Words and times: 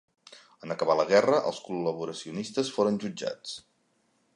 En 0.67 0.75
acabar 0.75 0.95
la 1.01 1.05
guerra, 1.11 1.43
els 1.51 1.61
col·laboracionistes 1.67 2.73
foren 2.79 3.01
jutjats. 3.05 3.57